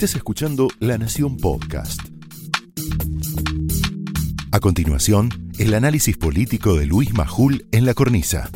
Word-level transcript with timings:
Estás 0.00 0.16
escuchando 0.16 0.68
La 0.78 0.96
Nación 0.96 1.36
Podcast. 1.36 2.00
A 4.50 4.58
continuación, 4.58 5.28
el 5.58 5.74
análisis 5.74 6.16
político 6.16 6.74
de 6.76 6.86
Luis 6.86 7.12
Majul 7.12 7.66
en 7.70 7.84
la 7.84 7.92
cornisa. 7.92 8.48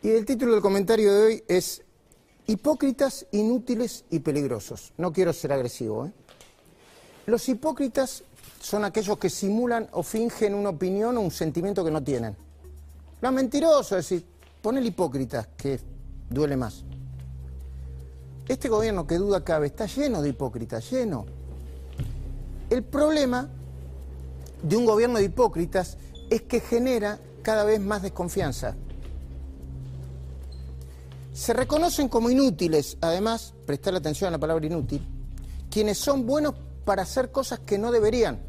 Y 0.00 0.08
el 0.08 0.24
título 0.24 0.52
del 0.52 0.62
comentario 0.62 1.12
de 1.12 1.26
hoy 1.26 1.44
es 1.46 1.82
Hipócritas, 2.46 3.26
inútiles 3.32 4.06
y 4.08 4.20
peligrosos. 4.20 4.94
No 4.96 5.12
quiero 5.12 5.30
ser 5.34 5.52
agresivo. 5.52 6.06
¿eh? 6.06 6.12
Los 7.26 7.46
hipócritas 7.50 8.24
son 8.62 8.86
aquellos 8.86 9.18
que 9.18 9.28
simulan 9.28 9.90
o 9.92 10.02
fingen 10.02 10.54
una 10.54 10.70
opinión 10.70 11.18
o 11.18 11.20
un 11.20 11.30
sentimiento 11.30 11.84
que 11.84 11.90
no 11.90 12.02
tienen. 12.02 12.34
Lo 13.20 13.30
mentiroso 13.30 13.98
es 13.98 14.08
decir, 14.08 14.24
pon 14.62 14.78
el 14.78 14.86
hipócrita, 14.86 15.50
que 15.54 15.92
duele 16.30 16.56
más. 16.56 16.84
Este 18.48 18.68
gobierno 18.68 19.06
que 19.06 19.16
duda 19.16 19.42
cabe 19.42 19.68
está 19.68 19.86
lleno 19.86 20.20
de 20.20 20.30
hipócritas, 20.30 20.90
lleno. 20.90 21.24
El 22.68 22.82
problema 22.82 23.48
de 24.62 24.76
un 24.76 24.84
gobierno 24.84 25.18
de 25.18 25.24
hipócritas 25.24 25.96
es 26.30 26.42
que 26.42 26.60
genera 26.60 27.18
cada 27.42 27.64
vez 27.64 27.80
más 27.80 28.02
desconfianza. 28.02 28.74
Se 31.32 31.52
reconocen 31.52 32.08
como 32.08 32.30
inútiles, 32.30 32.96
además, 33.00 33.54
prestar 33.66 33.94
atención 33.94 34.28
a 34.28 34.32
la 34.32 34.38
palabra 34.38 34.66
inútil, 34.66 35.06
quienes 35.70 35.98
son 35.98 36.26
buenos 36.26 36.54
para 36.84 37.02
hacer 37.02 37.32
cosas 37.32 37.60
que 37.60 37.78
no 37.78 37.90
deberían. 37.90 38.40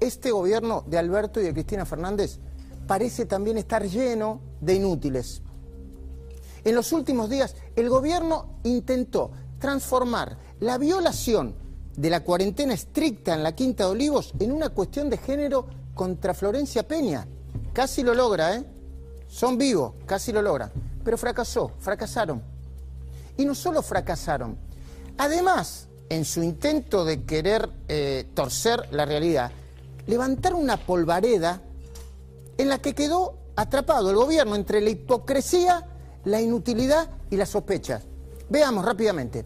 Este 0.00 0.32
gobierno 0.32 0.84
de 0.88 0.98
Alberto 0.98 1.40
y 1.40 1.44
de 1.44 1.52
Cristina 1.52 1.86
Fernández 1.86 2.40
parece 2.86 3.26
también 3.26 3.58
estar 3.58 3.86
lleno 3.86 4.40
de 4.60 4.74
inútiles. 4.74 5.42
En 6.64 6.74
los 6.74 6.92
últimos 6.92 7.28
días, 7.28 7.54
el 7.76 7.88
gobierno 7.88 8.58
intentó 8.64 9.30
transformar 9.58 10.36
la 10.60 10.78
violación 10.78 11.54
de 11.96 12.10
la 12.10 12.20
cuarentena 12.20 12.74
estricta 12.74 13.34
en 13.34 13.42
la 13.42 13.54
Quinta 13.54 13.84
de 13.84 13.90
Olivos 13.90 14.32
en 14.38 14.52
una 14.52 14.70
cuestión 14.70 15.10
de 15.10 15.18
género 15.18 15.66
contra 15.94 16.34
Florencia 16.34 16.86
Peña. 16.86 17.26
Casi 17.72 18.02
lo 18.02 18.14
logra, 18.14 18.56
¿eh? 18.56 18.64
Son 19.28 19.58
vivos, 19.58 19.94
casi 20.06 20.32
lo 20.32 20.42
logra 20.42 20.70
pero 21.04 21.18
fracasó, 21.18 21.72
fracasaron. 21.78 22.42
Y 23.36 23.44
no 23.44 23.54
solo 23.54 23.82
fracasaron, 23.82 24.56
además, 25.18 25.88
en 26.08 26.24
su 26.24 26.42
intento 26.42 27.04
de 27.04 27.24
querer 27.24 27.70
eh, 27.88 28.26
torcer 28.34 28.88
la 28.92 29.06
realidad, 29.06 29.50
levantaron 30.06 30.60
una 30.60 30.76
polvareda 30.76 31.62
en 32.58 32.68
la 32.68 32.78
que 32.78 32.94
quedó 32.94 33.38
atrapado 33.56 34.10
el 34.10 34.16
gobierno 34.16 34.54
entre 34.54 34.80
la 34.80 34.90
hipocresía, 34.90 35.86
la 36.24 36.40
inutilidad 36.40 37.10
y 37.30 37.36
las 37.36 37.50
sospechas. 37.50 38.04
Veamos 38.48 38.84
rápidamente. 38.84 39.44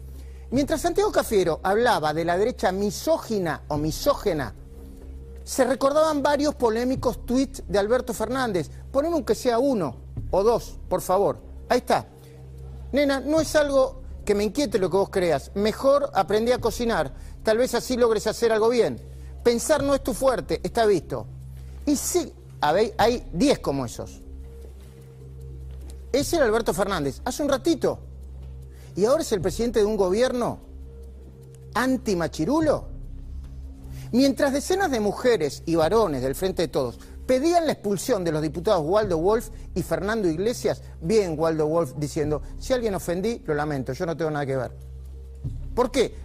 Mientras 0.51 0.81
Santiago 0.81 1.11
Cafiero 1.11 1.59
hablaba 1.63 2.13
de 2.13 2.25
la 2.25 2.37
derecha 2.37 2.71
misógina 2.71 3.63
o 3.67 3.77
misógena, 3.77 4.53
se 5.43 5.63
recordaban 5.63 6.21
varios 6.21 6.55
polémicos 6.55 7.25
tweets 7.25 7.63
de 7.67 7.79
Alberto 7.79 8.13
Fernández. 8.13 8.69
Ponemos 8.91 9.23
que 9.23 9.35
sea 9.35 9.59
uno 9.59 9.95
o 10.31 10.43
dos, 10.43 10.77
por 10.89 11.01
favor. 11.01 11.37
Ahí 11.69 11.79
está. 11.79 12.05
Nena, 12.91 13.19
no 13.19 13.39
es 13.39 13.55
algo 13.55 14.01
que 14.25 14.35
me 14.35 14.43
inquiete 14.43 14.77
lo 14.77 14.89
que 14.89 14.97
vos 14.97 15.09
creas. 15.09 15.51
Mejor 15.55 16.11
aprendí 16.13 16.51
a 16.51 16.59
cocinar. 16.59 17.13
Tal 17.43 17.57
vez 17.57 17.73
así 17.75 17.95
logres 17.95 18.27
hacer 18.27 18.51
algo 18.51 18.69
bien. 18.69 18.99
Pensar 19.43 19.83
no 19.83 19.95
es 19.95 20.03
tu 20.03 20.13
fuerte, 20.13 20.59
está 20.63 20.85
visto. 20.85 21.25
Y 21.85 21.95
sí, 21.95 22.33
hay 22.59 23.29
10 23.31 23.59
como 23.59 23.85
esos. 23.85 24.21
Ese 26.11 26.37
era 26.37 26.45
Alberto 26.45 26.73
Fernández, 26.73 27.21
hace 27.25 27.43
un 27.43 27.49
ratito. 27.49 27.99
Y 28.95 29.05
ahora 29.05 29.21
es 29.21 29.31
el 29.31 29.41
presidente 29.41 29.79
de 29.79 29.85
un 29.85 29.97
gobierno 29.97 30.59
anti-machirulo. 31.73 32.87
Mientras 34.11 34.53
decenas 34.53 34.89
de 34.89 34.99
mujeres 34.99 35.63
y 35.65 35.75
varones 35.75 36.21
del 36.21 36.33
Frente 36.33 36.63
de 36.63 36.67
Todos 36.69 36.97
pedían 37.25 37.65
la 37.65 37.73
expulsión 37.73 38.23
de 38.23 38.31
los 38.31 38.41
diputados 38.41 38.83
Waldo 38.85 39.17
Wolf 39.17 39.49
y 39.75 39.83
Fernando 39.83 40.29
Iglesias, 40.29 40.81
bien 41.01 41.37
Waldo 41.37 41.67
Wolf 41.67 41.93
diciendo, 41.97 42.41
si 42.57 42.73
alguien 42.73 42.95
ofendí, 42.95 43.43
lo 43.45 43.53
lamento, 43.53 43.91
yo 43.91 44.05
no 44.05 44.15
tengo 44.15 44.31
nada 44.31 44.45
que 44.45 44.55
ver. 44.55 44.71
¿Por 45.75 45.91
qué? 45.91 46.15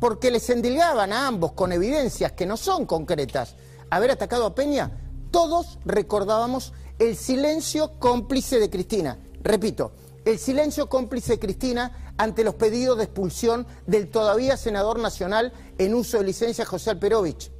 Porque 0.00 0.30
les 0.30 0.50
endilgaban 0.50 1.12
a 1.12 1.28
ambos 1.28 1.52
con 1.52 1.72
evidencias 1.72 2.32
que 2.32 2.44
no 2.44 2.56
son 2.56 2.86
concretas 2.86 3.54
haber 3.88 4.10
atacado 4.10 4.46
a 4.46 4.54
Peña, 4.54 4.90
todos 5.30 5.78
recordábamos 5.84 6.72
el 6.98 7.16
silencio 7.16 7.98
cómplice 7.98 8.58
de 8.58 8.70
Cristina. 8.70 9.18
Repito, 9.42 9.92
el 10.24 10.38
silencio 10.38 10.88
cómplice 10.88 11.32
de 11.32 11.38
Cristina 11.38 12.14
ante 12.16 12.44
los 12.44 12.54
pedidos 12.54 12.96
de 12.98 13.04
expulsión 13.04 13.66
del 13.86 14.08
todavía 14.08 14.56
senador 14.56 14.98
nacional 14.98 15.52
en 15.78 15.94
uso 15.94 16.18
de 16.18 16.24
licencia 16.24 16.64
José 16.64 16.90
Alperovich, 16.90 17.50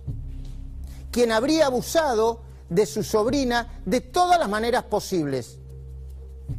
quien 1.10 1.32
habría 1.32 1.66
abusado 1.66 2.40
de 2.68 2.86
su 2.86 3.02
sobrina 3.02 3.80
de 3.84 4.00
todas 4.00 4.38
las 4.38 4.48
maneras 4.48 4.84
posibles. 4.84 5.58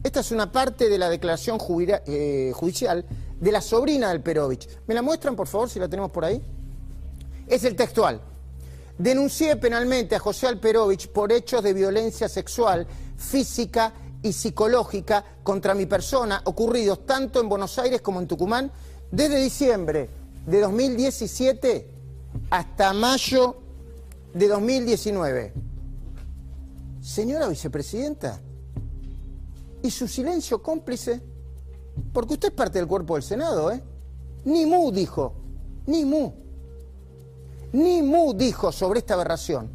Esta 0.03 0.19
es 0.19 0.31
una 0.31 0.51
parte 0.51 0.89
de 0.89 0.97
la 0.97 1.09
declaración 1.09 1.57
eh, 2.05 2.51
judicial 2.53 3.05
de 3.39 3.51
la 3.51 3.61
sobrina 3.61 4.09
del 4.09 4.21
Perovich. 4.21 4.67
¿Me 4.85 4.93
la 4.93 5.01
muestran, 5.01 5.35
por 5.35 5.47
favor, 5.47 5.69
si 5.69 5.79
la 5.79 5.87
tenemos 5.87 6.11
por 6.11 6.25
ahí? 6.25 6.41
Es 7.47 7.63
el 7.63 7.75
textual. 7.75 8.21
Denuncié 8.97 9.55
penalmente 9.57 10.15
a 10.15 10.19
José 10.19 10.47
Alperovich 10.47 11.09
por 11.09 11.31
hechos 11.31 11.63
de 11.63 11.73
violencia 11.73 12.27
sexual, 12.27 12.87
física 13.17 13.93
y 14.23 14.33
psicológica 14.33 15.23
contra 15.43 15.75
mi 15.75 15.85
persona 15.85 16.41
ocurridos 16.45 17.05
tanto 17.05 17.39
en 17.39 17.49
Buenos 17.49 17.77
Aires 17.77 18.01
como 18.01 18.19
en 18.19 18.27
Tucumán 18.27 18.71
desde 19.11 19.41
diciembre 19.41 20.09
de 20.45 20.61
2017 20.61 21.91
hasta 22.49 22.93
mayo 22.93 23.57
de 24.33 24.47
2019 24.47 25.67
señora 27.07 27.47
vicepresidenta, 27.47 28.41
y 29.81 29.89
su 29.91 30.07
silencio 30.07 30.61
cómplice, 30.61 31.21
porque 32.11 32.33
usted 32.33 32.49
es 32.49 32.53
parte 32.53 32.79
del 32.79 32.87
cuerpo 32.87 33.13
del 33.13 33.23
Senado, 33.23 33.71
¿eh? 33.71 33.81
Ni 34.43 34.65
mu 34.65 34.91
dijo, 34.91 35.33
ni 35.85 36.03
mu, 36.03 36.33
ni 37.73 38.01
mu 38.01 38.33
dijo 38.33 38.71
sobre 38.71 38.99
esta 38.99 39.13
aberración. 39.15 39.69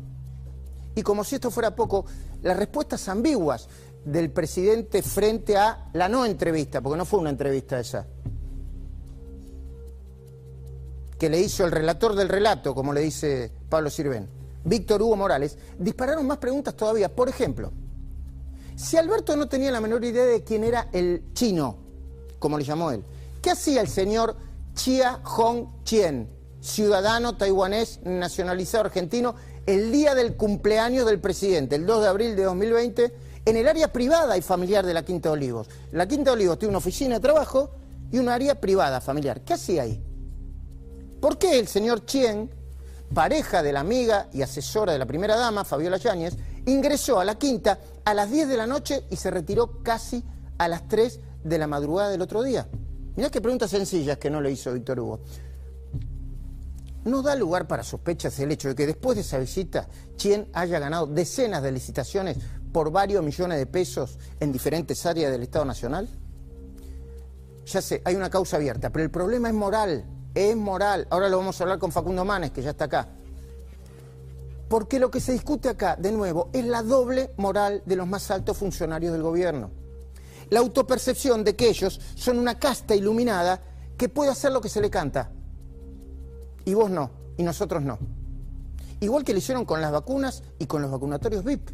Y 0.94 1.02
como 1.02 1.24
si 1.24 1.36
esto 1.36 1.50
fuera 1.50 1.74
poco, 1.74 2.04
las 2.42 2.56
respuestas 2.56 3.08
ambiguas 3.08 3.68
del 4.04 4.30
presidente 4.30 5.02
frente 5.02 5.56
a 5.56 5.88
la 5.92 6.08
no 6.08 6.26
entrevista, 6.26 6.80
porque 6.80 6.98
no 6.98 7.04
fue 7.04 7.20
una 7.20 7.30
entrevista 7.30 7.78
esa, 7.78 8.06
que 11.18 11.30
le 11.30 11.40
hizo 11.40 11.64
el 11.64 11.70
relator 11.70 12.14
del 12.14 12.28
relato, 12.28 12.74
como 12.74 12.92
le 12.92 13.00
dice 13.00 13.52
Pablo 13.68 13.90
Sirven. 13.90 14.28
Víctor 14.64 15.02
Hugo 15.02 15.16
Morales, 15.16 15.58
dispararon 15.78 16.26
más 16.26 16.38
preguntas 16.38 16.74
todavía. 16.74 17.14
Por 17.14 17.28
ejemplo, 17.28 17.72
si 18.76 18.96
Alberto 18.96 19.36
no 19.36 19.48
tenía 19.48 19.70
la 19.70 19.80
menor 19.80 20.04
idea 20.04 20.24
de 20.24 20.42
quién 20.44 20.64
era 20.64 20.88
el 20.92 21.32
chino, 21.32 21.78
como 22.38 22.58
le 22.58 22.64
llamó 22.64 22.90
él, 22.90 23.04
¿qué 23.40 23.50
hacía 23.50 23.80
el 23.80 23.88
señor 23.88 24.36
Chia 24.74 25.20
Hong 25.24 25.82
Chien, 25.84 26.28
ciudadano 26.62 27.36
taiwanés 27.36 28.00
nacionalizado 28.04 28.84
argentino, 28.84 29.34
el 29.66 29.92
día 29.92 30.14
del 30.14 30.36
cumpleaños 30.36 31.04
del 31.04 31.20
presidente, 31.20 31.76
el 31.76 31.84
2 31.84 32.02
de 32.02 32.08
abril 32.08 32.36
de 32.36 32.44
2020, 32.44 33.12
en 33.44 33.56
el 33.56 33.68
área 33.68 33.92
privada 33.92 34.38
y 34.38 34.42
familiar 34.42 34.86
de 34.86 34.94
la 34.94 35.04
Quinta 35.04 35.28
de 35.28 35.34
Olivos? 35.34 35.68
La 35.90 36.06
Quinta 36.06 36.30
de 36.30 36.36
Olivos 36.36 36.58
tiene 36.58 36.70
una 36.70 36.78
oficina 36.78 37.16
de 37.16 37.20
trabajo 37.20 37.70
y 38.10 38.18
un 38.18 38.28
área 38.28 38.60
privada 38.60 39.00
familiar. 39.00 39.42
¿Qué 39.42 39.54
hacía 39.54 39.82
ahí? 39.82 40.00
¿Por 41.20 41.38
qué 41.38 41.58
el 41.58 41.66
señor 41.66 42.06
Chien 42.06 42.50
pareja 43.12 43.62
de 43.62 43.72
la 43.72 43.80
amiga 43.80 44.28
y 44.32 44.42
asesora 44.42 44.92
de 44.92 44.98
la 44.98 45.06
primera 45.06 45.36
dama, 45.36 45.64
Fabiola 45.64 45.96
Yáñez, 45.98 46.36
ingresó 46.66 47.20
a 47.20 47.24
la 47.24 47.36
quinta 47.36 47.78
a 48.04 48.14
las 48.14 48.30
10 48.30 48.48
de 48.48 48.56
la 48.56 48.66
noche 48.66 49.04
y 49.10 49.16
se 49.16 49.30
retiró 49.30 49.82
casi 49.82 50.24
a 50.58 50.68
las 50.68 50.88
3 50.88 51.20
de 51.44 51.58
la 51.58 51.66
madrugada 51.66 52.10
del 52.10 52.22
otro 52.22 52.42
día. 52.42 52.66
Mirá 53.16 53.30
qué 53.30 53.40
preguntas 53.40 53.70
sencillas 53.70 54.18
que 54.18 54.30
no 54.30 54.40
le 54.40 54.50
hizo 54.50 54.72
Víctor 54.72 55.00
Hugo. 55.00 55.20
No 57.04 57.22
da 57.22 57.34
lugar 57.34 57.66
para 57.66 57.82
sospechas 57.82 58.38
el 58.38 58.52
hecho 58.52 58.68
de 58.68 58.74
que 58.74 58.86
después 58.86 59.16
de 59.16 59.22
esa 59.22 59.38
visita, 59.38 59.88
Chien 60.16 60.48
haya 60.52 60.78
ganado 60.78 61.06
decenas 61.06 61.62
de 61.62 61.72
licitaciones 61.72 62.38
por 62.72 62.90
varios 62.90 63.24
millones 63.24 63.58
de 63.58 63.66
pesos 63.66 64.18
en 64.40 64.52
diferentes 64.52 65.04
áreas 65.04 65.32
del 65.32 65.42
Estado 65.42 65.64
Nacional. 65.64 66.08
Ya 67.66 67.82
sé, 67.82 68.02
hay 68.04 68.14
una 68.14 68.30
causa 68.30 68.56
abierta, 68.56 68.90
pero 68.90 69.04
el 69.04 69.10
problema 69.10 69.48
es 69.48 69.54
moral 69.54 70.04
es 70.34 70.56
moral. 70.56 71.06
Ahora 71.10 71.28
lo 71.28 71.38
vamos 71.38 71.60
a 71.60 71.64
hablar 71.64 71.78
con 71.78 71.92
Facundo 71.92 72.24
Manes, 72.24 72.50
que 72.50 72.62
ya 72.62 72.70
está 72.70 72.84
acá. 72.86 73.08
Porque 74.68 74.98
lo 74.98 75.10
que 75.10 75.20
se 75.20 75.32
discute 75.32 75.68
acá, 75.68 75.96
de 75.96 76.12
nuevo, 76.12 76.48
es 76.52 76.64
la 76.64 76.82
doble 76.82 77.32
moral 77.36 77.82
de 77.84 77.96
los 77.96 78.06
más 78.06 78.30
altos 78.30 78.56
funcionarios 78.56 79.12
del 79.12 79.22
gobierno. 79.22 79.70
La 80.48 80.60
autopercepción 80.60 81.44
de 81.44 81.56
que 81.56 81.68
ellos 81.68 82.00
son 82.14 82.38
una 82.38 82.58
casta 82.58 82.94
iluminada 82.94 83.62
que 83.96 84.08
puede 84.08 84.30
hacer 84.30 84.52
lo 84.52 84.60
que 84.60 84.68
se 84.68 84.80
le 84.80 84.90
canta. 84.90 85.30
Y 86.64 86.74
vos 86.74 86.90
no, 86.90 87.10
y 87.36 87.42
nosotros 87.42 87.82
no. 87.82 87.98
Igual 89.00 89.24
que 89.24 89.32
lo 89.32 89.38
hicieron 89.38 89.64
con 89.64 89.80
las 89.80 89.90
vacunas 89.90 90.42
y 90.58 90.66
con 90.66 90.80
los 90.82 90.90
vacunatorios 90.90 91.44
VIP. 91.44 91.70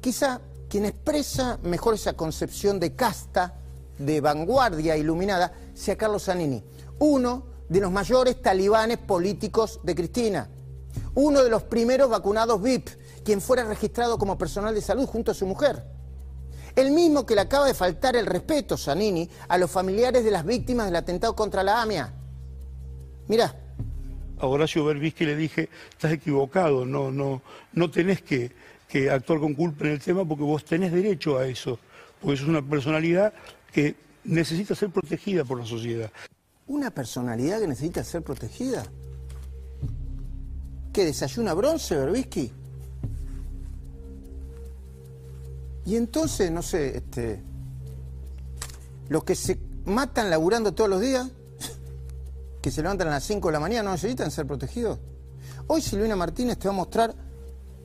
Quizá 0.00 0.40
quien 0.68 0.86
expresa 0.86 1.58
mejor 1.62 1.94
esa 1.94 2.14
concepción 2.14 2.80
de 2.80 2.94
casta, 2.96 3.54
de 3.98 4.20
vanguardia 4.20 4.96
iluminada, 4.96 5.52
sea 5.72 5.96
Carlos 5.96 6.24
Zanini, 6.24 6.64
uno 6.98 7.46
de 7.68 7.80
los 7.80 7.92
mayores 7.92 8.42
talibanes 8.42 8.98
políticos 8.98 9.80
de 9.84 9.94
Cristina, 9.94 10.48
uno 11.14 11.42
de 11.42 11.48
los 11.48 11.62
primeros 11.62 12.10
vacunados 12.10 12.60
VIP, 12.60 12.88
quien 13.24 13.40
fuera 13.40 13.64
registrado 13.64 14.18
como 14.18 14.36
personal 14.36 14.74
de 14.74 14.80
salud 14.80 15.06
junto 15.06 15.30
a 15.30 15.34
su 15.34 15.46
mujer. 15.46 15.84
El 16.74 16.90
mismo 16.90 17.24
que 17.24 17.36
le 17.36 17.42
acaba 17.42 17.66
de 17.66 17.74
faltar 17.74 18.16
el 18.16 18.26
respeto, 18.26 18.76
Zanini, 18.76 19.30
a 19.46 19.58
los 19.58 19.70
familiares 19.70 20.24
de 20.24 20.32
las 20.32 20.44
víctimas 20.44 20.86
del 20.86 20.96
atentado 20.96 21.36
contra 21.36 21.62
la 21.62 21.80
AMIA. 21.80 22.12
Mirá. 23.28 23.54
A 24.38 24.46
Horacio 24.46 24.84
Berbisky 24.84 25.24
le 25.24 25.36
dije, 25.36 25.68
estás 25.90 26.12
equivocado, 26.12 26.84
no, 26.84 27.10
no, 27.10 27.42
no 27.72 27.90
tenés 27.90 28.22
que, 28.22 28.52
que 28.88 29.10
actuar 29.10 29.40
con 29.40 29.54
culpa 29.54 29.84
en 29.86 29.92
el 29.92 30.00
tema 30.00 30.24
porque 30.24 30.42
vos 30.42 30.64
tenés 30.64 30.92
derecho 30.92 31.38
a 31.38 31.46
eso, 31.46 31.78
porque 32.20 32.34
es 32.34 32.42
una 32.42 32.60
personalidad 32.62 33.32
que 33.72 33.94
necesita 34.24 34.74
ser 34.74 34.90
protegida 34.90 35.44
por 35.44 35.58
la 35.58 35.66
sociedad. 35.66 36.10
¿Una 36.66 36.90
personalidad 36.90 37.60
que 37.60 37.68
necesita 37.68 38.02
ser 38.02 38.22
protegida? 38.22 38.84
¿Qué 40.92 41.04
desayuna 41.04 41.54
bronce, 41.54 41.96
Berbisky? 41.96 42.52
Y 45.86 45.96
entonces, 45.96 46.50
no 46.50 46.62
sé, 46.62 46.98
este, 46.98 47.42
los 49.08 49.24
que 49.24 49.34
se 49.34 49.58
matan 49.84 50.30
laburando 50.30 50.72
todos 50.72 50.88
los 50.88 51.00
días, 51.00 51.30
que 52.64 52.70
se 52.70 52.80
levantan 52.80 53.08
a 53.08 53.10
las 53.10 53.24
5 53.24 53.48
de 53.48 53.52
la 53.52 53.60
mañana, 53.60 53.82
no 53.82 53.90
necesitan 53.90 54.30
ser 54.30 54.46
protegidos. 54.46 54.98
Hoy 55.66 55.82
Silvina 55.82 56.16
Martínez 56.16 56.56
te 56.56 56.66
va 56.66 56.72
a 56.72 56.78
mostrar 56.78 57.14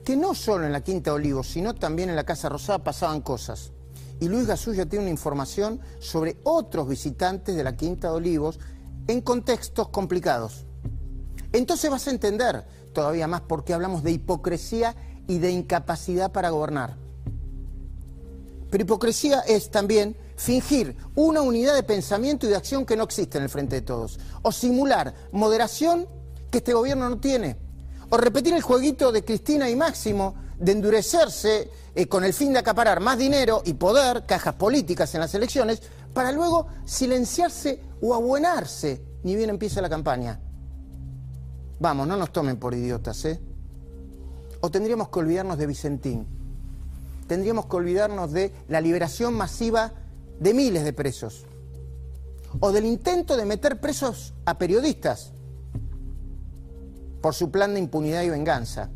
que 0.02 0.16
no 0.16 0.34
solo 0.34 0.64
en 0.64 0.72
la 0.72 0.80
Quinta 0.80 1.12
Olivos, 1.12 1.48
sino 1.48 1.74
también 1.74 2.08
en 2.08 2.16
la 2.16 2.24
Casa 2.24 2.48
Rosada 2.48 2.82
pasaban 2.82 3.20
cosas. 3.20 3.72
Y 4.20 4.28
Luis 4.28 4.46
Gasulla 4.46 4.86
tiene 4.86 5.04
una 5.04 5.10
información 5.10 5.82
sobre 5.98 6.38
otros 6.44 6.88
visitantes 6.88 7.54
de 7.54 7.62
la 7.62 7.76
Quinta 7.76 8.08
de 8.08 8.14
Olivos 8.14 8.58
en 9.06 9.20
contextos 9.20 9.90
complicados. 9.90 10.64
Entonces 11.52 11.90
vas 11.90 12.06
a 12.06 12.12
entender 12.12 12.64
todavía 12.94 13.26
más 13.26 13.42
por 13.42 13.64
qué 13.64 13.74
hablamos 13.74 14.02
de 14.02 14.12
hipocresía 14.12 14.96
y 15.28 15.40
de 15.40 15.50
incapacidad 15.50 16.32
para 16.32 16.48
gobernar. 16.48 16.96
Pero 18.70 18.84
hipocresía 18.84 19.40
es 19.40 19.70
también 19.70 20.16
fingir 20.40 20.96
una 21.16 21.42
unidad 21.42 21.74
de 21.74 21.82
pensamiento 21.82 22.46
y 22.46 22.48
de 22.48 22.56
acción 22.56 22.86
que 22.86 22.96
no 22.96 23.04
existe 23.04 23.36
en 23.36 23.44
el 23.44 23.50
frente 23.50 23.76
de 23.76 23.82
todos, 23.82 24.18
o 24.40 24.50
simular 24.50 25.14
moderación 25.32 26.08
que 26.50 26.58
este 26.58 26.72
gobierno 26.72 27.10
no 27.10 27.18
tiene, 27.18 27.58
o 28.08 28.16
repetir 28.16 28.54
el 28.54 28.62
jueguito 28.62 29.12
de 29.12 29.22
Cristina 29.22 29.68
y 29.68 29.76
Máximo 29.76 30.34
de 30.58 30.72
endurecerse 30.72 31.70
eh, 31.94 32.06
con 32.06 32.24
el 32.24 32.32
fin 32.32 32.54
de 32.54 32.58
acaparar 32.58 33.00
más 33.00 33.18
dinero 33.18 33.60
y 33.66 33.74
poder, 33.74 34.24
cajas 34.24 34.54
políticas 34.54 35.14
en 35.14 35.20
las 35.20 35.34
elecciones, 35.34 35.82
para 36.14 36.32
luego 36.32 36.68
silenciarse 36.86 37.82
o 38.00 38.14
abuenarse, 38.14 39.04
ni 39.22 39.36
bien 39.36 39.50
empieza 39.50 39.82
la 39.82 39.90
campaña. 39.90 40.40
Vamos, 41.78 42.08
no 42.08 42.16
nos 42.16 42.32
tomen 42.32 42.56
por 42.56 42.72
idiotas, 42.72 43.24
¿eh? 43.26 43.40
O 44.62 44.70
tendríamos 44.70 45.10
que 45.10 45.18
olvidarnos 45.18 45.58
de 45.58 45.66
Vicentín 45.66 46.40
tendríamos 47.30 47.66
que 47.66 47.76
olvidarnos 47.76 48.32
de 48.32 48.52
la 48.66 48.80
liberación 48.80 49.34
masiva 49.34 49.92
de 50.40 50.54
miles 50.54 50.82
de 50.82 50.92
presos, 50.92 51.44
o 52.58 52.72
del 52.72 52.86
intento 52.86 53.36
de 53.36 53.44
meter 53.44 53.80
presos 53.80 54.34
a 54.44 54.58
periodistas 54.58 55.32
por 57.20 57.34
su 57.34 57.50
plan 57.50 57.74
de 57.74 57.80
impunidad 57.80 58.22
y 58.22 58.30
venganza. 58.30 58.90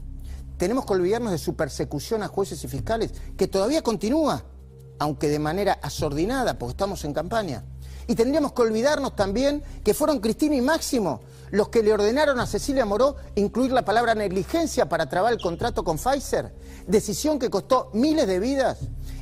Tenemos 0.57 0.87
que 0.87 0.95
olvidarnos 0.95 1.33
de 1.33 1.39
su 1.39 1.55
persecución 1.55 2.23
a 2.23 2.29
jueces 2.29 2.65
y 2.65 2.69
fiscales, 2.69 3.13
que 3.37 3.47
todavía 3.47 3.83
continúa, 3.83 4.45
aunque 4.99 5.29
de 5.29 5.39
manera 5.39 5.79
asordinada, 5.83 6.59
porque 6.59 6.73
estamos 6.73 7.05
en 7.05 7.13
campaña. 7.13 7.65
Y 8.07 8.15
tendríamos 8.15 8.53
que 8.53 8.63
olvidarnos 8.63 9.17
también 9.17 9.63
que 9.85 9.95
fueron 9.95 10.21
Cristina 10.21 10.55
y 10.57 10.61
Máximo 10.61 11.21
los 11.55 11.69
que 11.69 11.85
le 11.85 11.93
ordenaron 11.93 12.41
a 12.41 12.47
Cecilia 12.47 12.85
Moró 12.85 13.15
incluir 13.37 13.71
la 13.71 13.85
palabra 13.85 14.17
negligencia 14.17 14.89
para 14.89 15.09
trabar 15.09 15.33
el 15.33 15.41
contrato 15.41 15.85
con 15.85 15.99
Pfizer, 15.99 16.53
decisión 16.89 17.39
que 17.39 17.49
costó 17.49 17.91
miles 17.93 18.27
de 18.27 18.41
vidas. 18.41 18.79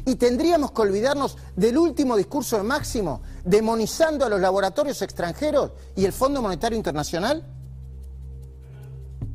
Y 0.07 0.15
tendríamos 0.15 0.73
que 0.73 0.81
olvidarnos 0.81 1.37
del 1.57 1.77
último 1.77 2.17
discurso 2.17 2.57
de 2.57 2.63
Máximo, 2.63 3.21
demonizando 3.45 4.25
a 4.25 4.31
los 4.31 4.41
laboratorios 4.41 5.03
extranjeros 5.03 5.73
y 5.95 6.07
el 6.07 6.13
Fondo 6.15 6.41
Monetario 6.41 6.77
Internacional. 6.77 7.45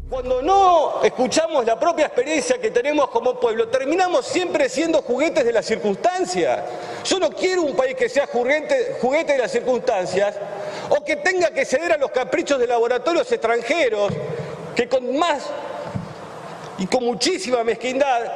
Cuando 0.09 0.41
no 0.41 1.01
escuchamos 1.03 1.65
la 1.65 1.77
propia 1.77 2.05
experiencia 2.05 2.57
que 2.61 2.71
tenemos 2.71 3.09
como 3.09 3.37
pueblo, 3.37 3.67
terminamos 3.67 4.25
siempre 4.25 4.69
siendo 4.69 5.01
juguetes 5.01 5.43
de 5.43 5.51
las 5.51 5.65
circunstancias. 5.65 6.63
Yo 7.03 7.19
no 7.19 7.29
quiero 7.29 7.63
un 7.63 7.75
país 7.75 7.93
que 7.95 8.07
sea 8.07 8.25
juguete, 8.25 9.33
de 9.33 9.37
las 9.37 9.51
circunstancias 9.51 10.35
o 10.89 11.03
que 11.03 11.17
tenga 11.17 11.51
que 11.51 11.65
ceder 11.65 11.91
a 11.91 11.97
los 11.97 12.11
caprichos 12.11 12.57
de 12.57 12.67
laboratorios 12.67 13.29
extranjeros 13.29 14.13
que 14.73 14.87
con 14.87 15.17
más 15.17 15.43
y 16.77 16.87
con 16.87 17.03
muchísima 17.03 17.65
mezquindad 17.65 18.31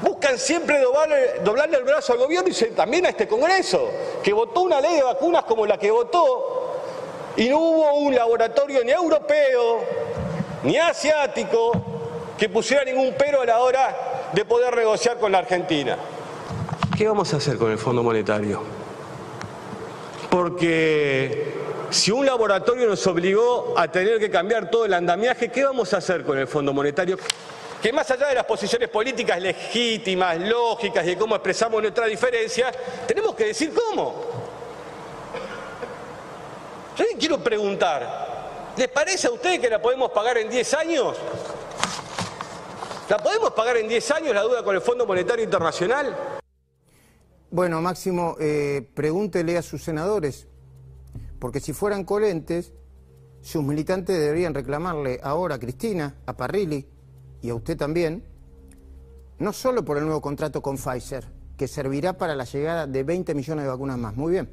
buscan 0.00 0.38
siempre 0.38 0.78
doblarle, 0.80 1.76
el 1.76 1.84
brazo 1.84 2.14
al 2.14 2.20
gobierno 2.20 2.48
y 2.48 2.64
también 2.70 3.04
a 3.04 3.10
este 3.10 3.28
Congreso, 3.28 3.90
que 4.22 4.32
votó 4.32 4.62
una 4.62 4.80
ley 4.80 4.94
de 4.94 5.02
vacunas 5.02 5.44
como 5.44 5.66
la 5.66 5.76
que 5.76 5.90
votó 5.90 6.78
y 7.36 7.50
no 7.50 7.58
hubo 7.58 7.94
un 7.94 8.14
laboratorio 8.14 8.82
ni 8.82 8.92
europeo 8.92 10.09
ni 10.62 10.76
asiático 10.76 11.72
que 12.38 12.48
pusiera 12.48 12.84
ningún 12.84 13.14
pero 13.18 13.42
a 13.42 13.46
la 13.46 13.58
hora 13.58 13.96
de 14.32 14.44
poder 14.44 14.76
negociar 14.76 15.18
con 15.18 15.32
la 15.32 15.38
Argentina. 15.38 15.96
¿Qué 16.96 17.06
vamos 17.06 17.32
a 17.32 17.38
hacer 17.38 17.56
con 17.56 17.70
el 17.70 17.78
Fondo 17.78 18.02
Monetario? 18.02 18.62
Porque 20.30 21.54
si 21.90 22.10
un 22.10 22.24
laboratorio 22.24 22.86
nos 22.86 23.06
obligó 23.06 23.74
a 23.76 23.90
tener 23.90 24.18
que 24.18 24.30
cambiar 24.30 24.70
todo 24.70 24.84
el 24.84 24.94
andamiaje, 24.94 25.50
¿qué 25.50 25.64
vamos 25.64 25.92
a 25.92 25.98
hacer 25.98 26.24
con 26.24 26.38
el 26.38 26.46
Fondo 26.46 26.72
Monetario? 26.72 27.18
Que 27.82 27.92
más 27.92 28.10
allá 28.10 28.28
de 28.28 28.34
las 28.34 28.44
posiciones 28.44 28.88
políticas 28.88 29.40
legítimas, 29.40 30.38
lógicas 30.38 31.04
y 31.04 31.08
de 31.08 31.16
cómo 31.16 31.34
expresamos 31.34 31.80
nuestra 31.80 32.06
diferencia, 32.06 32.70
tenemos 33.06 33.34
que 33.34 33.46
decir 33.46 33.72
cómo. 33.74 34.14
Yo 36.96 37.04
quiero 37.18 37.38
preguntar, 37.38 38.29
¿Les 38.76 38.88
parece 38.88 39.26
a 39.26 39.30
ustedes 39.30 39.58
que 39.58 39.68
la 39.68 39.82
podemos 39.82 40.10
pagar 40.10 40.38
en 40.38 40.48
10 40.48 40.74
años? 40.74 41.16
¿La 43.08 43.18
podemos 43.18 43.50
pagar 43.50 43.76
en 43.76 43.88
10 43.88 44.10
años 44.12 44.34
la 44.34 44.42
duda 44.42 44.62
con 44.62 44.74
el 44.74 44.80
Fondo 44.80 45.06
Monetario 45.06 45.44
Internacional? 45.44 46.16
Bueno, 47.50 47.80
Máximo, 47.80 48.36
eh, 48.38 48.88
pregúntele 48.94 49.58
a 49.58 49.62
sus 49.62 49.82
senadores, 49.82 50.46
porque 51.40 51.58
si 51.58 51.72
fueran 51.72 52.04
coherentes, 52.04 52.72
sus 53.40 53.64
militantes 53.64 54.16
deberían 54.16 54.54
reclamarle 54.54 55.18
ahora 55.22 55.56
a 55.56 55.58
Cristina, 55.58 56.14
a 56.26 56.36
Parrilli 56.36 56.86
y 57.42 57.50
a 57.50 57.54
usted 57.56 57.76
también, 57.76 58.24
no 59.38 59.52
solo 59.52 59.84
por 59.84 59.96
el 59.96 60.04
nuevo 60.04 60.20
contrato 60.20 60.62
con 60.62 60.76
Pfizer, 60.76 61.24
que 61.56 61.66
servirá 61.66 62.16
para 62.16 62.36
la 62.36 62.44
llegada 62.44 62.86
de 62.86 63.02
20 63.02 63.34
millones 63.34 63.64
de 63.64 63.70
vacunas 63.70 63.98
más, 63.98 64.14
muy 64.14 64.32
bien, 64.32 64.48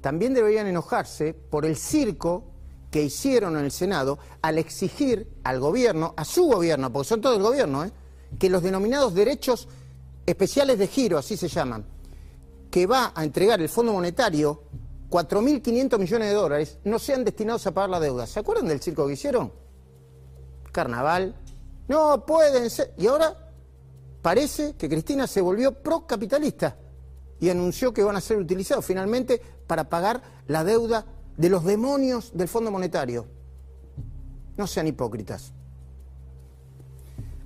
también 0.00 0.32
deberían 0.32 0.68
enojarse 0.68 1.34
por 1.34 1.66
el 1.66 1.76
circo 1.76 2.51
que 2.92 3.02
hicieron 3.02 3.56
en 3.56 3.64
el 3.64 3.72
Senado 3.72 4.18
al 4.42 4.58
exigir 4.58 5.26
al 5.44 5.58
gobierno, 5.58 6.12
a 6.14 6.26
su 6.26 6.44
gobierno, 6.44 6.92
porque 6.92 7.08
son 7.08 7.22
todo 7.22 7.34
el 7.34 7.42
gobierno, 7.42 7.84
¿eh? 7.84 7.90
que 8.38 8.50
los 8.50 8.62
denominados 8.62 9.14
derechos 9.14 9.66
especiales 10.26 10.78
de 10.78 10.86
giro, 10.86 11.16
así 11.16 11.38
se 11.38 11.48
llaman, 11.48 11.86
que 12.70 12.86
va 12.86 13.12
a 13.14 13.24
entregar 13.24 13.62
el 13.62 13.70
Fondo 13.70 13.94
Monetario 13.94 14.64
4.500 15.08 15.98
millones 15.98 16.28
de 16.28 16.34
dólares, 16.34 16.78
no 16.84 16.98
sean 16.98 17.24
destinados 17.24 17.66
a 17.66 17.72
pagar 17.72 17.90
la 17.90 18.00
deuda. 18.00 18.26
¿Se 18.26 18.40
acuerdan 18.40 18.68
del 18.68 18.80
circo 18.80 19.06
que 19.06 19.14
hicieron? 19.14 19.52
Carnaval. 20.70 21.34
No 21.88 22.24
pueden 22.26 22.68
ser. 22.68 22.92
Y 22.98 23.06
ahora 23.06 23.52
parece 24.20 24.74
que 24.74 24.88
Cristina 24.88 25.26
se 25.26 25.40
volvió 25.40 25.72
procapitalista 25.72 26.76
y 27.40 27.48
anunció 27.48 27.92
que 27.92 28.04
van 28.04 28.16
a 28.16 28.20
ser 28.20 28.36
utilizados 28.36 28.84
finalmente 28.84 29.40
para 29.66 29.88
pagar 29.88 30.22
la 30.46 30.62
deuda 30.62 31.06
de 31.36 31.48
los 31.48 31.64
demonios 31.64 32.32
del 32.34 32.48
Fondo 32.48 32.70
Monetario. 32.70 33.26
No 34.56 34.66
sean 34.66 34.86
hipócritas. 34.86 35.52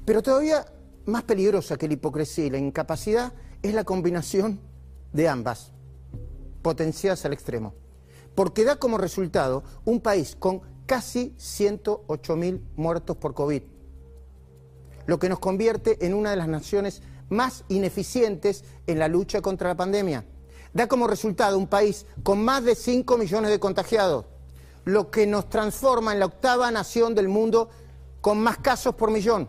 Pero 0.04 0.22
todavía 0.22 0.66
más 1.06 1.22
peligrosa 1.22 1.76
que 1.76 1.88
la 1.88 1.94
hipocresía 1.94 2.46
y 2.46 2.50
la 2.50 2.58
incapacidad 2.58 3.32
es 3.62 3.74
la 3.74 3.84
combinación 3.84 4.60
de 5.12 5.28
ambas, 5.28 5.72
potenciadas 6.62 7.24
al 7.24 7.32
extremo. 7.32 7.74
Porque 8.34 8.64
da 8.64 8.76
como 8.76 8.98
resultado 8.98 9.64
un 9.84 10.00
país 10.00 10.36
con 10.38 10.62
casi 10.86 11.34
108.000 11.38 12.60
muertos 12.76 13.16
por 13.16 13.34
COVID, 13.34 13.62
lo 15.06 15.18
que 15.18 15.28
nos 15.28 15.38
convierte 15.38 16.04
en 16.04 16.14
una 16.14 16.30
de 16.30 16.36
las 16.36 16.48
naciones 16.48 17.02
más 17.28 17.64
ineficientes 17.68 18.64
en 18.86 18.98
la 18.98 19.08
lucha 19.08 19.40
contra 19.40 19.68
la 19.68 19.76
pandemia 19.76 20.24
da 20.72 20.86
como 20.88 21.06
resultado 21.06 21.58
un 21.58 21.66
país 21.66 22.06
con 22.22 22.44
más 22.44 22.64
de 22.64 22.74
5 22.74 23.18
millones 23.18 23.50
de 23.50 23.60
contagiados, 23.60 24.26
lo 24.84 25.10
que 25.10 25.26
nos 25.26 25.48
transforma 25.48 26.12
en 26.12 26.20
la 26.20 26.26
octava 26.26 26.70
nación 26.70 27.14
del 27.14 27.28
mundo 27.28 27.68
con 28.20 28.38
más 28.38 28.58
casos 28.58 28.94
por 28.94 29.10
millón. 29.10 29.48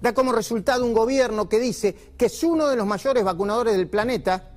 da 0.00 0.14
como 0.14 0.32
resultado 0.32 0.84
un 0.84 0.94
gobierno 0.94 1.48
que 1.48 1.58
dice 1.58 1.94
que 2.16 2.26
es 2.26 2.42
uno 2.44 2.68
de 2.68 2.76
los 2.76 2.86
mayores 2.86 3.24
vacunadores 3.24 3.76
del 3.76 3.88
planeta, 3.88 4.52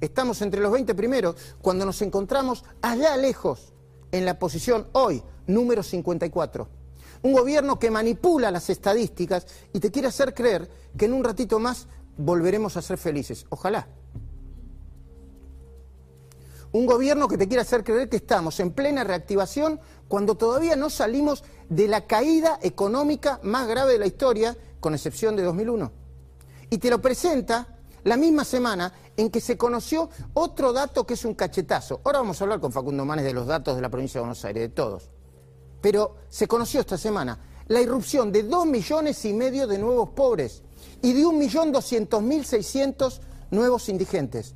estamos 0.00 0.42
entre 0.42 0.60
los 0.60 0.72
20 0.72 0.94
primeros, 0.94 1.36
cuando 1.62 1.86
nos 1.86 2.02
encontramos 2.02 2.64
allá 2.82 3.16
lejos, 3.16 3.72
en 4.12 4.24
la 4.24 4.38
posición 4.38 4.88
hoy, 4.92 5.22
número 5.46 5.82
54. 5.82 6.68
Un 7.22 7.32
gobierno 7.32 7.78
que 7.78 7.90
manipula 7.90 8.50
las 8.50 8.70
estadísticas 8.70 9.46
y 9.72 9.80
te 9.80 9.90
quiere 9.90 10.08
hacer 10.08 10.34
creer 10.34 10.70
que 10.96 11.04
en 11.04 11.12
un 11.12 11.22
ratito 11.22 11.58
más 11.58 11.86
volveremos 12.20 12.76
a 12.76 12.82
ser 12.82 12.98
felices. 12.98 13.46
Ojalá. 13.48 13.88
Un 16.72 16.86
gobierno 16.86 17.26
que 17.26 17.36
te 17.36 17.48
quiere 17.48 17.62
hacer 17.62 17.82
creer 17.82 18.08
que 18.08 18.16
estamos 18.16 18.60
en 18.60 18.72
plena 18.72 19.02
reactivación 19.02 19.80
cuando 20.06 20.36
todavía 20.36 20.76
no 20.76 20.88
salimos 20.88 21.42
de 21.68 21.88
la 21.88 22.06
caída 22.06 22.58
económica 22.62 23.40
más 23.42 23.66
grave 23.66 23.94
de 23.94 23.98
la 23.98 24.06
historia, 24.06 24.56
con 24.78 24.94
excepción 24.94 25.34
de 25.34 25.42
2001. 25.42 25.90
Y 26.70 26.78
te 26.78 26.90
lo 26.90 27.00
presenta 27.00 27.76
la 28.04 28.16
misma 28.16 28.44
semana 28.44 28.92
en 29.16 29.30
que 29.30 29.40
se 29.40 29.58
conoció 29.58 30.10
otro 30.34 30.72
dato 30.72 31.04
que 31.04 31.14
es 31.14 31.24
un 31.24 31.34
cachetazo. 31.34 32.00
Ahora 32.04 32.20
vamos 32.20 32.40
a 32.40 32.44
hablar 32.44 32.60
con 32.60 32.72
Facundo 32.72 33.04
Manes 33.04 33.24
de 33.24 33.32
los 33.32 33.46
datos 33.46 33.74
de 33.74 33.82
la 33.82 33.90
provincia 33.90 34.18
de 34.18 34.22
Buenos 34.22 34.44
Aires, 34.44 34.62
de 34.62 34.68
todos. 34.68 35.10
Pero 35.80 36.16
se 36.28 36.46
conoció 36.46 36.80
esta 36.80 36.96
semana 36.96 37.38
la 37.66 37.80
irrupción 37.80 38.30
de 38.30 38.44
dos 38.44 38.66
millones 38.66 39.24
y 39.24 39.32
medio 39.32 39.66
de 39.66 39.78
nuevos 39.78 40.10
pobres 40.10 40.62
y 41.02 41.12
de 41.12 41.26
un 41.26 41.38
millón 41.38 41.72
doscientos 41.72 42.22
mil 42.22 42.44
seiscientos 42.44 43.20
nuevos 43.50 43.88
indigentes. 43.88 44.54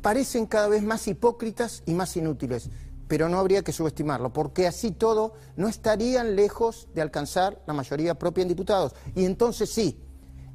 Parecen 0.00 0.46
cada 0.46 0.68
vez 0.68 0.82
más 0.82 1.06
hipócritas 1.06 1.82
y 1.86 1.94
más 1.94 2.16
inútiles, 2.16 2.70
pero 3.06 3.28
no 3.28 3.38
habría 3.38 3.62
que 3.62 3.72
subestimarlo, 3.72 4.32
porque 4.32 4.66
así 4.66 4.90
todo 4.90 5.34
no 5.56 5.68
estarían 5.68 6.34
lejos 6.34 6.88
de 6.94 7.02
alcanzar 7.02 7.60
la 7.66 7.74
mayoría 7.74 8.18
propia 8.18 8.42
en 8.42 8.48
diputados. 8.48 8.94
Y 9.14 9.24
entonces 9.24 9.70
sí, 9.70 10.00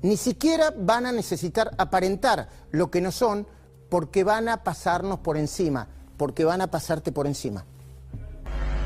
ni 0.02 0.18
siquiera 0.18 0.74
van 0.76 1.06
a 1.06 1.12
necesitar 1.12 1.72
aparentar 1.78 2.50
lo 2.72 2.92
que 2.92 3.00
no 3.00 3.12
son, 3.12 3.48
porque 3.90 4.24
van 4.24 4.50
a 4.50 4.64
pasarnos 4.64 5.20
por 5.20 5.38
encima, 5.38 5.88
porque 6.18 6.44
van 6.44 6.62
a 6.62 6.68
pasarte 6.68 7.12
por 7.12 7.26
encima. 7.26 7.64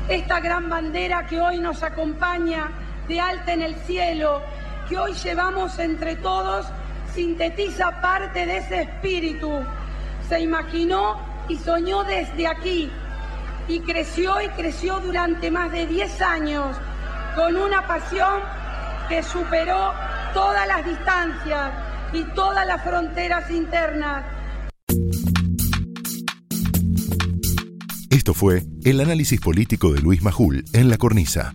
Esta 0.08 0.40
gran 0.40 0.68
bandera 0.68 1.26
que 1.26 1.40
hoy 1.40 1.58
nos 1.58 1.82
acompaña 1.82 2.70
de 3.08 3.20
alta 3.20 3.52
en 3.52 3.62
el 3.62 3.74
cielo, 3.86 4.42
que 4.88 4.98
hoy 4.98 5.12
llevamos 5.14 5.78
entre 5.78 6.16
todos, 6.16 6.66
sintetiza 7.14 8.00
parte 8.00 8.46
de 8.46 8.58
ese 8.58 8.82
espíritu. 8.82 9.50
Se 10.28 10.40
imaginó 10.40 11.18
y 11.48 11.56
soñó 11.56 12.04
desde 12.04 12.46
aquí 12.46 12.90
y 13.68 13.80
creció 13.80 14.40
y 14.40 14.48
creció 14.48 15.00
durante 15.00 15.50
más 15.50 15.72
de 15.72 15.86
10 15.86 16.22
años 16.22 16.76
con 17.34 17.56
una 17.56 17.86
pasión 17.86 18.40
que 19.08 19.22
superó 19.22 19.92
todas 20.34 20.66
las 20.66 20.84
distancias 20.84 21.72
y 22.12 22.22
todas 22.34 22.66
las 22.66 22.82
fronteras 22.82 23.50
internas. 23.50 24.24
Esto 28.10 28.34
fue 28.34 28.62
el 28.84 29.00
análisis 29.00 29.40
político 29.40 29.92
de 29.92 30.00
Luis 30.00 30.22
Majul 30.22 30.64
en 30.72 30.90
La 30.90 30.98
Cornisa, 30.98 31.54